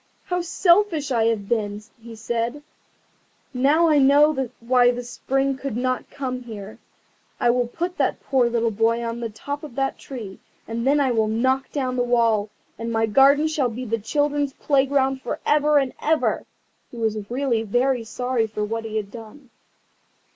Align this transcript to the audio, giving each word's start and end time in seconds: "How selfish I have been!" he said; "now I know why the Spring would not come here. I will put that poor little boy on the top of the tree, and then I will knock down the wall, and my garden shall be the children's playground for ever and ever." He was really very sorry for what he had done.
"How 0.23 0.41
selfish 0.41 1.11
I 1.11 1.25
have 1.25 1.47
been!" 1.47 1.79
he 2.01 2.15
said; 2.15 2.63
"now 3.53 3.87
I 3.87 3.99
know 3.99 4.49
why 4.59 4.89
the 4.89 5.03
Spring 5.03 5.59
would 5.63 5.77
not 5.77 6.09
come 6.09 6.41
here. 6.41 6.79
I 7.39 7.51
will 7.51 7.67
put 7.67 7.99
that 7.99 8.19
poor 8.19 8.49
little 8.49 8.71
boy 8.71 9.03
on 9.03 9.19
the 9.19 9.29
top 9.29 9.61
of 9.63 9.75
the 9.75 9.93
tree, 9.95 10.39
and 10.67 10.87
then 10.87 10.99
I 10.99 11.11
will 11.11 11.27
knock 11.27 11.71
down 11.71 11.97
the 11.97 12.01
wall, 12.01 12.49
and 12.79 12.91
my 12.91 13.05
garden 13.05 13.47
shall 13.47 13.69
be 13.69 13.85
the 13.85 13.99
children's 13.99 14.53
playground 14.53 15.21
for 15.21 15.39
ever 15.45 15.77
and 15.77 15.93
ever." 16.01 16.47
He 16.89 16.97
was 16.97 17.29
really 17.29 17.61
very 17.61 18.03
sorry 18.03 18.47
for 18.47 18.65
what 18.65 18.85
he 18.85 18.97
had 18.97 19.11
done. 19.11 19.51